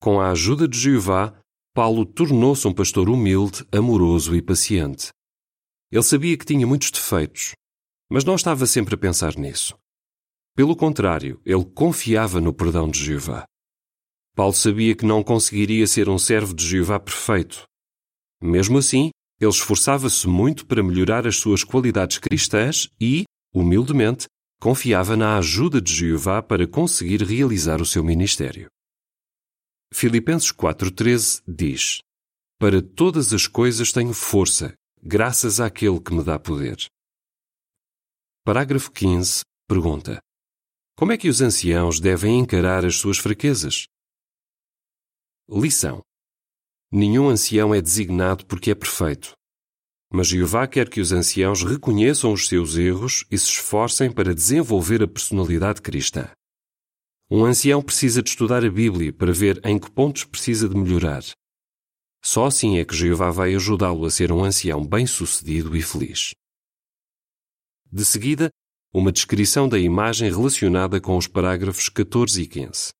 Com 0.00 0.18
a 0.18 0.30
ajuda 0.30 0.66
de 0.66 0.78
Jeová, 0.78 1.38
Paulo 1.74 2.06
tornou-se 2.06 2.66
um 2.66 2.72
pastor 2.72 3.10
humilde, 3.10 3.66
amoroso 3.70 4.34
e 4.34 4.40
paciente. 4.40 5.10
Ele 5.92 6.02
sabia 6.02 6.38
que 6.38 6.46
tinha 6.46 6.66
muitos 6.66 6.90
defeitos, 6.90 7.52
mas 8.10 8.24
não 8.24 8.34
estava 8.34 8.66
sempre 8.66 8.94
a 8.94 8.98
pensar 8.98 9.36
nisso. 9.36 9.76
Pelo 10.56 10.74
contrário, 10.74 11.38
ele 11.44 11.66
confiava 11.66 12.40
no 12.40 12.50
perdão 12.50 12.90
de 12.90 13.04
Jeová. 13.04 13.44
Paulo 14.34 14.54
sabia 14.54 14.96
que 14.96 15.04
não 15.04 15.22
conseguiria 15.22 15.86
ser 15.86 16.08
um 16.08 16.18
servo 16.18 16.54
de 16.54 16.66
Jeová 16.66 16.98
perfeito. 16.98 17.64
Mesmo 18.40 18.78
assim, 18.78 19.10
ele 19.38 19.50
esforçava-se 19.50 20.26
muito 20.26 20.64
para 20.64 20.82
melhorar 20.82 21.26
as 21.26 21.36
suas 21.36 21.62
qualidades 21.62 22.16
cristãs 22.16 22.88
e, 22.98 23.24
humildemente, 23.54 24.28
confiava 24.58 25.14
na 25.14 25.36
ajuda 25.36 25.78
de 25.78 25.94
Jeová 25.94 26.42
para 26.42 26.66
conseguir 26.66 27.22
realizar 27.22 27.82
o 27.82 27.86
seu 27.86 28.02
ministério. 28.02 28.68
Filipenses 29.92 30.50
4,13 30.52 31.42
diz: 31.46 31.98
Para 32.58 32.80
todas 32.80 33.34
as 33.34 33.46
coisas 33.46 33.92
tenho 33.92 34.14
força, 34.14 34.72
graças 35.02 35.60
àquele 35.60 36.00
que 36.00 36.14
me 36.14 36.24
dá 36.24 36.38
poder. 36.38 36.78
Parágrafo 38.42 38.90
15 38.90 39.42
pergunta: 39.68 40.18
como 40.96 41.12
é 41.12 41.18
que 41.18 41.28
os 41.28 41.42
anciãos 41.42 42.00
devem 42.00 42.38
encarar 42.38 42.84
as 42.84 42.96
suas 42.96 43.18
fraquezas? 43.18 43.86
Lição: 45.48 46.02
Nenhum 46.90 47.28
ancião 47.28 47.74
é 47.74 47.82
designado 47.82 48.46
porque 48.46 48.70
é 48.70 48.74
perfeito. 48.74 49.34
Mas 50.10 50.28
Jeová 50.28 50.66
quer 50.66 50.88
que 50.88 51.00
os 51.00 51.12
anciãos 51.12 51.62
reconheçam 51.62 52.32
os 52.32 52.48
seus 52.48 52.76
erros 52.76 53.26
e 53.30 53.36
se 53.36 53.50
esforcem 53.50 54.10
para 54.10 54.34
desenvolver 54.34 55.02
a 55.02 55.08
personalidade 55.08 55.82
cristã. 55.82 56.30
Um 57.30 57.44
ancião 57.44 57.82
precisa 57.82 58.22
de 58.22 58.30
estudar 58.30 58.64
a 58.64 58.70
Bíblia 58.70 59.12
para 59.12 59.32
ver 59.32 59.60
em 59.66 59.78
que 59.78 59.90
pontos 59.90 60.24
precisa 60.24 60.66
de 60.66 60.76
melhorar. 60.76 61.22
Só 62.24 62.46
assim 62.46 62.78
é 62.78 62.84
que 62.84 62.96
Jeová 62.96 63.30
vai 63.30 63.54
ajudá-lo 63.54 64.06
a 64.06 64.10
ser 64.10 64.32
um 64.32 64.42
ancião 64.42 64.86
bem-sucedido 64.86 65.76
e 65.76 65.82
feliz. 65.82 66.34
De 67.92 68.04
seguida, 68.04 68.50
uma 68.98 69.12
descrição 69.12 69.68
da 69.68 69.78
imagem 69.78 70.30
relacionada 70.30 70.98
com 70.98 71.18
os 71.18 71.26
parágrafos 71.26 71.90
14 71.90 72.40
e 72.40 72.48
15. 72.48 72.94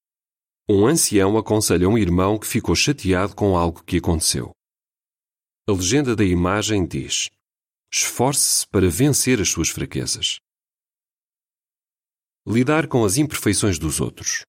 Um 0.69 0.87
ancião 0.87 1.39
aconselha 1.39 1.89
um 1.89 1.97
irmão 1.97 2.39
que 2.39 2.47
ficou 2.47 2.77
chateado 2.77 3.35
com 3.35 3.57
algo 3.57 3.83
que 3.83 3.97
aconteceu. 3.97 4.51
A 5.67 5.73
legenda 5.73 6.15
da 6.15 6.23
imagem 6.23 6.87
diz: 6.87 7.31
Esforce-se 7.91 8.67
para 8.69 8.91
vencer 8.91 9.41
as 9.41 9.49
suas 9.49 9.71
fraquezas. 9.71 10.37
Lidar 12.47 12.89
com 12.89 13.03
as 13.03 13.17
imperfeições 13.17 13.79
dos 13.79 13.99
outros. 13.99 14.45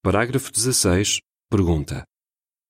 Parágrafo 0.00 0.52
16. 0.52 1.18
Pergunta: 1.50 2.04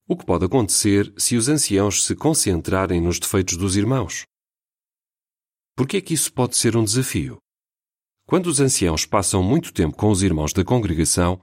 O 0.09 0.17
que 0.17 0.25
pode 0.25 0.47
acontecer 0.47 1.13
se 1.19 1.37
os 1.37 1.47
anciãos 1.47 2.07
se 2.07 2.17
concentrarem 2.17 3.03
nos 3.03 3.19
defeitos 3.19 3.59
dos 3.59 3.77
irmãos? 3.77 4.25
Por 5.79 5.87
que 5.87 5.99
é 5.99 6.01
que 6.01 6.13
isso 6.13 6.33
pode 6.33 6.57
ser 6.57 6.77
um 6.77 6.83
desafio? 6.83 7.39
Quando 8.27 8.49
os 8.49 8.59
anciãos 8.59 9.07
passam 9.07 9.45
muito 9.45 9.73
tempo 9.73 9.97
com 9.97 10.11
os 10.11 10.25
irmãos 10.25 10.53
da 10.53 10.65
congregação, 10.65 11.41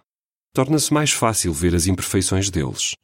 torna-se 0.53 0.93
mais 0.93 1.09
fácil 1.13 1.53
ver 1.53 1.73
as 1.73 1.87
imperfeições 1.87 2.49
deles. 2.49 2.95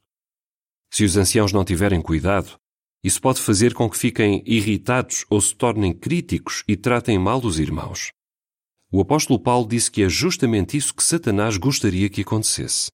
Se 0.92 1.06
os 1.06 1.16
anciãos 1.16 1.54
não 1.54 1.64
tiverem 1.64 2.02
cuidado, 2.02 2.58
isso 3.02 3.22
pode 3.22 3.40
fazer 3.40 3.74
com 3.74 3.90
que 3.90 3.98
fiquem 3.98 4.44
irritados 4.46 5.26
ou 5.30 5.40
se 5.40 5.56
tornem 5.56 5.98
críticos 5.98 6.66
e 6.68 6.76
tratem 6.76 7.18
mal 7.18 7.40
os 7.40 7.60
irmãos. 7.60 8.12
O 8.92 9.00
apóstolo 9.00 9.40
Paulo 9.40 9.66
disse 9.66 9.90
que 9.90 10.04
é 10.04 10.10
justamente 10.10 10.76
isso 10.76 10.94
que 10.94 11.02
Satanás 11.02 11.56
gostaria 11.56 12.10
que 12.10 12.24
acontecesse. 12.24 12.92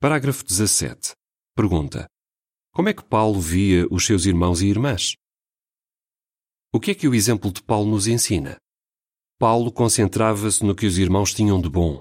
Parágrafo 0.00 0.44
17. 0.44 1.12
Pergunta: 1.54 2.08
Como 2.74 2.88
é 2.88 2.92
que 2.92 3.04
Paulo 3.04 3.40
via 3.40 3.86
os 3.92 4.04
seus 4.04 4.26
irmãos 4.26 4.60
e 4.60 4.66
irmãs? 4.66 5.19
O 6.72 6.78
que 6.78 6.92
é 6.92 6.94
que 6.94 7.08
o 7.08 7.14
exemplo 7.16 7.52
de 7.52 7.60
Paulo 7.60 7.90
nos 7.90 8.06
ensina? 8.06 8.56
Paulo 9.40 9.72
concentrava-se 9.72 10.64
no 10.64 10.72
que 10.72 10.86
os 10.86 10.98
irmãos 10.98 11.34
tinham 11.34 11.60
de 11.60 11.68
bom. 11.68 12.00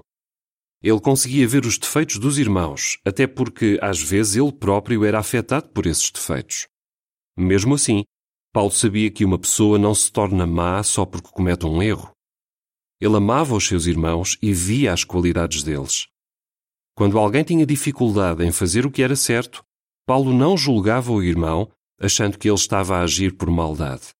Ele 0.84 1.00
conseguia 1.00 1.48
ver 1.48 1.66
os 1.66 1.80
defeitos 1.80 2.20
dos 2.20 2.38
irmãos, 2.38 3.00
até 3.04 3.26
porque 3.26 3.80
às 3.82 4.00
vezes 4.00 4.36
ele 4.36 4.52
próprio 4.52 5.04
era 5.04 5.18
afetado 5.18 5.70
por 5.70 5.88
esses 5.88 6.12
defeitos. 6.12 6.68
Mesmo 7.36 7.74
assim, 7.74 8.04
Paulo 8.54 8.70
sabia 8.70 9.10
que 9.10 9.26
uma 9.26 9.40
pessoa 9.40 9.80
não 9.80 9.96
se 9.96 10.12
torna 10.12 10.46
má 10.46 10.84
só 10.84 11.04
porque 11.04 11.32
comete 11.32 11.66
um 11.66 11.82
erro. 11.82 12.12
Ele 13.02 13.18
amava 13.18 13.56
os 13.56 13.68
seus 13.68 13.88
irmãos 13.88 14.38
e 14.40 14.54
via 14.54 14.94
as 14.94 15.04
qualidades 15.04 15.64
deles. 15.64 16.06
Quando 16.96 17.18
alguém 17.18 17.44
tinha 17.44 17.66
dificuldade 17.66 18.46
em 18.46 18.52
fazer 18.52 18.86
o 18.86 18.92
que 18.92 19.02
era 19.02 19.16
certo, 19.16 19.64
Paulo 20.06 20.32
não 20.32 20.56
julgava 20.56 21.12
o 21.12 21.24
irmão, 21.24 21.72
achando 22.00 22.38
que 22.38 22.48
ele 22.48 22.56
estava 22.56 22.98
a 22.98 23.02
agir 23.02 23.36
por 23.36 23.50
maldade. 23.50 24.14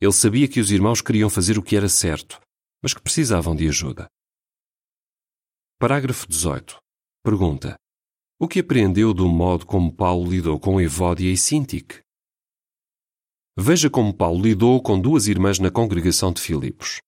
Ele 0.00 0.12
sabia 0.12 0.46
que 0.46 0.60
os 0.60 0.70
irmãos 0.70 1.00
queriam 1.00 1.30
fazer 1.30 1.58
o 1.58 1.62
que 1.62 1.76
era 1.76 1.88
certo, 1.88 2.40
mas 2.82 2.92
que 2.92 3.00
precisavam 3.00 3.56
de 3.56 3.66
ajuda. 3.66 4.06
Parágrafo 5.78 6.26
18. 6.28 6.78
Pergunta: 7.22 7.76
O 8.38 8.46
que 8.46 8.60
aprendeu 8.60 9.14
do 9.14 9.26
modo 9.28 9.64
como 9.64 9.92
Paulo 9.92 10.30
lidou 10.30 10.60
com 10.60 10.80
Evódia 10.80 11.30
e 11.30 11.36
Sintique? 11.36 12.00
Veja 13.58 13.88
como 13.88 14.12
Paulo 14.12 14.42
lidou 14.42 14.82
com 14.82 15.00
duas 15.00 15.26
irmãs 15.26 15.58
na 15.58 15.70
congregação 15.70 16.30
de 16.30 16.42
Filipos. 16.42 17.00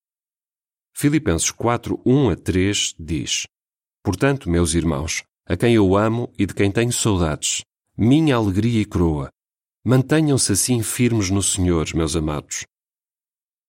Filipenses 0.96 1.50
4, 1.50 2.00
1 2.04 2.30
a 2.30 2.36
3 2.36 2.94
diz: 2.98 3.46
Portanto, 4.02 4.48
meus 4.48 4.72
irmãos, 4.72 5.22
a 5.46 5.56
quem 5.56 5.74
eu 5.74 5.94
amo 5.94 6.32
e 6.38 6.46
de 6.46 6.54
quem 6.54 6.72
tenho 6.72 6.92
saudades, 6.92 7.62
minha 7.96 8.36
alegria 8.36 8.80
e 8.80 8.84
coroa, 8.86 9.28
mantenham-se 9.84 10.52
assim 10.52 10.82
firmes 10.82 11.30
no 11.30 11.42
Senhor, 11.42 11.86
meus 11.94 12.16
amados. 12.16 12.64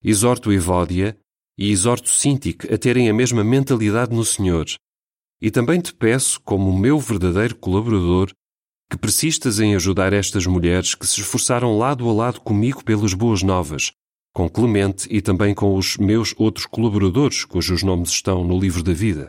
Exorto 0.02 0.50
Evódia 0.54 1.18
e 1.58 1.72
exorto 1.72 2.10
Sintique 2.10 2.74
a 2.74 2.78
terem 2.78 3.10
a 3.10 3.14
mesma 3.14 3.44
mentalidade 3.44 4.16
no 4.16 4.24
Senhor. 4.24 4.66
E 5.42 5.52
também 5.52 5.82
te 5.82 5.94
peço, 5.94 6.40
como 6.40 6.78
meu 6.78 6.98
verdadeiro 7.00 7.58
colaborador, 7.58 8.32
que 8.90 8.98
persistas 8.98 9.60
em 9.60 9.76
ajudar 9.76 10.14
estas 10.14 10.46
mulheres 10.46 10.96
que 10.96 11.06
se 11.06 11.20
esforçaram 11.20 11.78
lado 11.78 12.10
a 12.10 12.14
lado 12.14 12.40
comigo 12.40 12.82
pelas 12.82 13.14
boas 13.14 13.44
novas, 13.44 13.92
com 14.34 14.50
Clemente 14.50 15.06
e 15.12 15.22
também 15.22 15.54
com 15.54 15.76
os 15.76 15.98
meus 15.98 16.34
outros 16.38 16.66
colaboradores, 16.66 17.44
cujos 17.44 17.84
nomes 17.84 18.12
estão 18.12 18.42
no 18.42 18.58
livro 18.58 18.82
da 18.82 18.94
vida. 18.94 19.28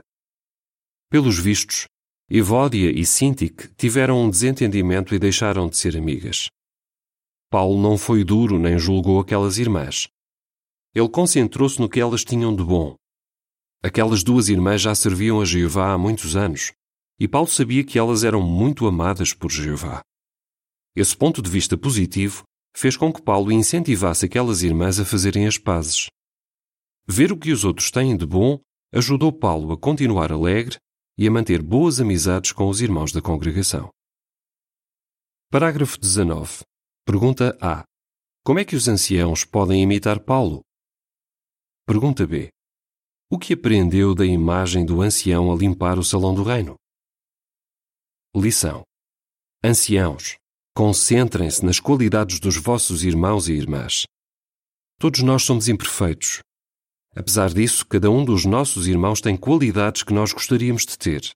Pelos 1.11 1.37
vistos, 1.37 1.89
Evódia 2.31 2.93
e 2.93 3.05
Sintique 3.05 3.69
tiveram 3.77 4.23
um 4.23 4.31
desentendimento 4.31 5.17
e 5.17 5.19
deixaram 5.19 5.69
de 5.69 5.77
ser 5.77 5.97
amigas. 5.97 6.47
Paulo 7.51 7.83
não 7.83 7.99
foi 7.99 8.23
duro 8.23 8.57
nem 8.57 8.79
julgou 8.79 9.19
aquelas 9.19 9.59
irmãs. 9.59 10.07
Ele 10.95 11.09
concentrou-se 11.09 11.81
no 11.81 11.89
que 11.89 12.01
elas 12.01 12.25
tinham 12.25 12.55
de 12.55 12.65
bom. 12.65 12.97
Aquelas 13.83 14.23
duas 14.23 14.49
irmãs 14.49 14.81
já 14.81 14.95
serviam 14.95 15.41
a 15.41 15.45
Jeová 15.45 15.93
há 15.93 15.99
muitos 15.99 16.37
anos, 16.37 16.73
e 17.19 17.29
Paulo 17.29 17.49
sabia 17.49 17.85
que 17.85 17.99
elas 17.99 18.25
eram 18.25 18.43
muito 18.43 18.87
amadas 18.87 19.33
por 19.33 19.51
Jeová. 19.51 20.03
Esse 20.95 21.17
ponto 21.17 21.41
de 21.41 21.49
vista 21.49 21.77
positivo 21.77 22.43
fez 22.77 22.97
com 22.97 23.13
que 23.13 23.23
Paulo 23.23 23.53
incentivasse 23.53 24.27
aquelas 24.27 24.63
irmãs 24.63 24.99
a 24.99 25.05
fazerem 25.05 25.47
as 25.47 25.59
pazes. 25.59 26.07
Ver 27.07 27.33
o 27.33 27.37
que 27.37 27.53
os 27.53 27.65
outros 27.65 27.91
têm 27.91 28.17
de 28.17 28.27
bom 28.27 28.61
ajudou 28.93 29.33
Paulo 29.33 29.73
a 29.73 29.79
continuar 29.79 30.33
alegre 30.33 30.77
e 31.17 31.27
a 31.27 31.31
manter 31.31 31.63
boas 31.63 32.01
amizades 32.01 32.53
com 32.53 32.69
os 32.69 32.81
irmãos 32.81 33.13
da 33.13 33.21
congregação. 33.21 33.91
Parágrafo 35.51 35.99
19. 35.99 36.63
Pergunta 37.05 37.57
A. 37.61 37.85
Como 38.45 38.59
é 38.59 38.65
que 38.65 38.77
os 38.77 38.89
anciãos 38.89 39.45
podem 39.45 39.83
imitar 39.83 40.21
Paulo? 40.21 40.63
Pergunta 41.93 42.25
B. 42.25 42.49
O 43.29 43.37
que 43.37 43.55
aprendeu 43.55 44.15
da 44.15 44.25
imagem 44.25 44.87
do 44.87 45.03
ancião 45.03 45.51
a 45.51 45.57
limpar 45.57 45.99
o 45.99 46.05
salão 46.05 46.33
do 46.33 46.45
reino? 46.45 46.77
Lição: 48.33 48.85
Anciãos, 49.65 50.37
concentrem-se 50.73 51.67
nas 51.67 51.81
qualidades 51.81 52.39
dos 52.39 52.57
vossos 52.57 53.03
irmãos 53.03 53.49
e 53.49 53.55
irmãs. 53.55 54.05
Todos 55.01 55.21
nós 55.23 55.43
somos 55.43 55.69
imperfeitos. 55.69 56.39
Apesar 57.13 57.53
disso, 57.53 57.85
cada 57.85 58.09
um 58.09 58.25
dos 58.25 58.45
nossos 58.45 58.87
irmãos 58.87 59.21
tem 59.21 59.37
qualidades 59.37 60.05
que 60.05 60.15
nós 60.15 60.33
gostaríamos 60.33 60.87
de 60.87 60.97
ter. 60.97 61.33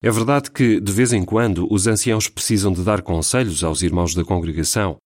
É 0.00 0.08
verdade 0.08 0.52
que, 0.52 0.80
de 0.80 0.92
vez 0.92 1.12
em 1.12 1.24
quando, 1.24 1.66
os 1.68 1.88
anciãos 1.88 2.28
precisam 2.28 2.72
de 2.72 2.84
dar 2.84 3.02
conselhos 3.02 3.64
aos 3.64 3.82
irmãos 3.82 4.14
da 4.14 4.24
congregação, 4.24 4.98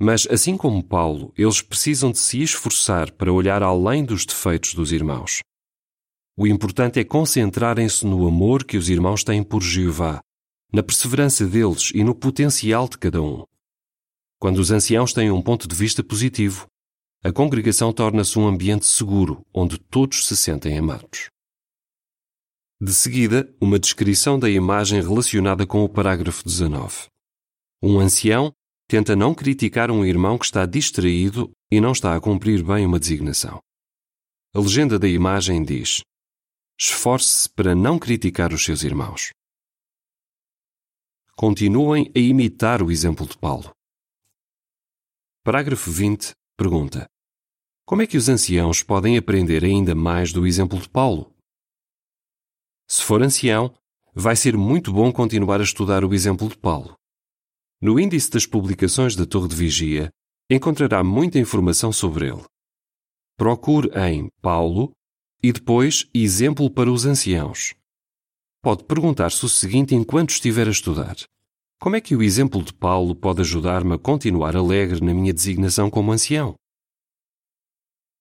mas, 0.00 0.26
assim 0.30 0.56
como 0.56 0.82
Paulo, 0.82 1.32
eles 1.36 1.60
precisam 1.60 2.12
de 2.12 2.18
se 2.18 2.40
esforçar 2.40 3.10
para 3.12 3.32
olhar 3.32 3.62
além 3.62 4.04
dos 4.04 4.24
defeitos 4.24 4.74
dos 4.74 4.92
irmãos. 4.92 5.40
O 6.36 6.46
importante 6.46 7.00
é 7.00 7.04
concentrarem-se 7.04 8.06
no 8.06 8.26
amor 8.26 8.64
que 8.64 8.76
os 8.76 8.88
irmãos 8.88 9.24
têm 9.24 9.42
por 9.42 9.60
Jeová 9.60 10.20
na 10.72 10.82
perseverança 10.82 11.46
deles 11.46 11.90
e 11.94 12.04
no 12.04 12.14
potencial 12.14 12.88
de 12.88 12.98
cada 12.98 13.22
um. 13.22 13.44
Quando 14.38 14.58
os 14.58 14.70
anciãos 14.70 15.12
têm 15.12 15.30
um 15.30 15.42
ponto 15.42 15.66
de 15.66 15.74
vista 15.74 16.04
positivo, 16.04 16.66
a 17.24 17.32
congregação 17.32 17.92
torna-se 17.92 18.38
um 18.38 18.46
ambiente 18.46 18.86
seguro 18.86 19.44
onde 19.52 19.78
todos 19.78 20.26
se 20.26 20.36
sentem 20.36 20.78
amados. 20.78 21.28
De 22.80 22.94
seguida, 22.94 23.52
uma 23.60 23.78
descrição 23.78 24.38
da 24.38 24.48
imagem 24.48 25.02
relacionada 25.02 25.66
com 25.66 25.82
o 25.82 25.88
parágrafo 25.88 26.44
19. 26.44 27.08
Um 27.82 27.98
ancião 27.98 28.52
tenta 28.88 29.14
não 29.14 29.34
criticar 29.34 29.90
um 29.90 30.04
irmão 30.04 30.36
que 30.36 30.46
está 30.46 30.66
distraído 30.66 31.52
e 31.70 31.80
não 31.80 31.92
está 31.92 32.16
a 32.16 32.20
cumprir 32.20 32.64
bem 32.64 32.84
uma 32.84 32.98
designação. 32.98 33.60
A 34.54 34.58
legenda 34.58 34.98
da 34.98 35.06
imagem 35.06 35.62
diz: 35.62 36.00
Esforce-se 36.80 37.48
para 37.50 37.74
não 37.74 37.98
criticar 37.98 38.52
os 38.52 38.64
seus 38.64 38.82
irmãos 38.82 39.30
continuem 41.38 42.10
a 42.16 42.18
imitar 42.18 42.82
o 42.82 42.90
exemplo 42.90 43.24
de 43.24 43.38
Paulo. 43.38 43.70
Parágrafo 45.44 45.88
20 45.88 46.32
pergunta: 46.56 47.06
Como 47.86 48.02
é 48.02 48.08
que 48.08 48.16
os 48.16 48.28
anciãos 48.28 48.82
podem 48.82 49.16
aprender 49.16 49.62
ainda 49.62 49.94
mais 49.94 50.32
do 50.32 50.44
exemplo 50.44 50.80
de 50.80 50.88
Paulo? 50.88 51.32
Se 52.88 53.04
for 53.04 53.22
ancião, 53.22 53.72
vai 54.12 54.34
ser 54.34 54.56
muito 54.56 54.92
bom 54.92 55.12
continuar 55.12 55.60
a 55.60 55.62
estudar 55.62 56.04
o 56.04 56.12
exemplo 56.12 56.48
de 56.48 56.58
Paulo. 56.58 56.96
No 57.80 57.98
índice 57.98 58.30
das 58.30 58.46
publicações 58.46 59.14
da 59.14 59.24
Torre 59.24 59.48
de 59.48 59.56
Vigia, 59.56 60.10
encontrará 60.50 61.04
muita 61.04 61.38
informação 61.38 61.92
sobre 61.92 62.28
ele. 62.28 62.44
Procure 63.36 63.90
em 63.96 64.28
Paulo 64.40 64.92
e 65.42 65.52
depois 65.52 66.08
Exemplo 66.12 66.70
para 66.70 66.90
os 66.90 67.06
Anciãos 67.06 67.78
pode 68.68 68.84
perguntar-se 68.84 69.44
o 69.44 69.48
seguinte 69.48 69.94
enquanto 69.94 70.30
estiver 70.30 70.66
a 70.66 70.70
estudar: 70.70 71.16
Como 71.80 71.96
é 71.96 72.00
que 72.00 72.14
o 72.14 72.22
exemplo 72.22 72.62
de 72.62 72.72
Paulo 72.72 73.14
pode 73.14 73.40
ajudar-me 73.40 73.94
a 73.94 73.98
continuar 73.98 74.56
alegre 74.56 75.00
na 75.00 75.14
minha 75.14 75.32
designação 75.32 75.90
como 75.90 76.12
ancião? 76.12 76.54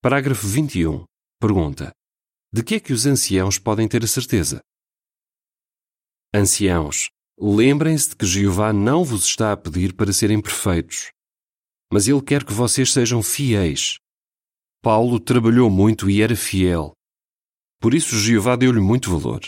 Parágrafo 0.01 0.47
21. 0.47 1.03
Pergunta: 1.39 1.91
De 2.53 2.63
que 2.63 2.75
é 2.75 2.79
que 2.79 2.93
os 2.93 3.05
anciãos 3.05 3.59
podem 3.59 3.87
ter 3.87 4.03
a 4.03 4.07
certeza? 4.07 4.61
Anciãos, 6.33 7.09
lembrem-se 7.39 8.09
de 8.09 8.15
que 8.15 8.25
Jeová 8.25 8.73
não 8.73 9.03
vos 9.03 9.25
está 9.25 9.51
a 9.51 9.57
pedir 9.57 9.93
para 9.93 10.11
serem 10.11 10.41
perfeitos, 10.41 11.11
mas 11.91 12.07
Ele 12.07 12.21
quer 12.21 12.43
que 12.43 12.53
vocês 12.53 12.91
sejam 12.91 13.21
fiéis. 13.21 13.97
Paulo 14.81 15.19
trabalhou 15.19 15.69
muito 15.69 16.09
e 16.09 16.21
era 16.21 16.35
fiel. 16.35 16.93
Por 17.79 17.93
isso 17.93 18.17
Jeová 18.17 18.55
deu-lhe 18.55 18.79
muito 18.79 19.11
valor. 19.11 19.41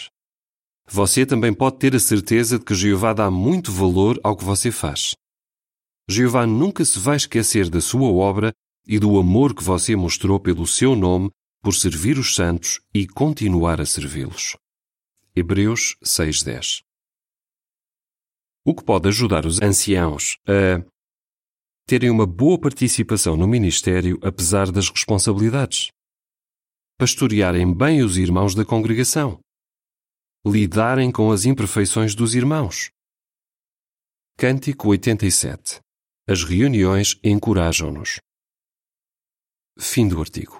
Você 0.88 1.25
também 1.25 1.54
pode 1.54 1.78
ter 1.78 1.95
a 1.95 1.99
certeza 1.99 2.58
de 2.58 2.65
que 2.65 2.75
Jeová 2.75 3.13
dá 3.13 3.30
muito 3.30 3.71
valor 3.71 4.19
ao 4.23 4.36
que 4.36 4.43
você 4.43 4.71
faz. 4.71 5.15
Jeová 6.10 6.45
nunca 6.47 6.84
se 6.84 6.97
vai 6.99 7.17
esquecer 7.17 7.69
da 7.69 7.80
sua 7.80 8.10
obra 8.10 8.52
e 8.88 8.97
do 8.97 9.19
amor 9.19 9.54
que 9.54 9.63
você 9.63 9.95
mostrou 9.95 10.39
pelo 10.39 10.65
seu 10.65 10.95
nome 10.95 11.30
por 11.62 11.75
servir 11.75 12.17
os 12.17 12.34
santos 12.34 12.80
e 12.93 13.08
continuar 13.08 13.80
a 13.80 13.86
servi-los. 13.86 14.58
Hebreus 15.36 15.95
6:10 16.04 16.88
O 18.69 18.75
que 18.75 18.84
pode 18.84 19.08
ajudar 19.08 19.47
os 19.47 19.60
anciãos 19.63 20.38
a 20.47 20.86
terem 21.88 22.12
uma 22.12 22.27
boa 22.27 22.55
participação 22.62 23.36
no 23.36 23.47
ministério 23.47 24.19
apesar 24.21 24.71
das 24.71 24.91
responsabilidades. 24.91 25.88
Pastorearem 26.95 27.73
bem 27.73 28.03
os 28.03 28.15
irmãos 28.15 28.53
da 28.53 28.63
congregação 28.63 29.39
lidarem 30.45 31.12
com 31.12 31.32
as 31.32 31.45
imperfeições 31.45 32.13
dos 32.13 32.36
irmãos. 32.36 32.91
Cântico 34.38 34.89
87. 34.89 35.79
As 36.27 36.43
reuniões 36.43 37.19
encorajam-nos. 37.23 38.19
Fim 39.79 40.08
do 40.08 40.19
artigo. 40.19 40.60